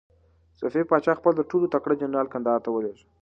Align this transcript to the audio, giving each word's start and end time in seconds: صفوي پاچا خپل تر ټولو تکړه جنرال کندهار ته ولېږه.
صفوي 0.59 0.83
پاچا 0.89 1.13
خپل 1.19 1.31
تر 1.37 1.43
ټولو 1.51 1.71
تکړه 1.73 1.93
جنرال 2.01 2.27
کندهار 2.33 2.59
ته 2.65 2.69
ولېږه. 2.71 3.05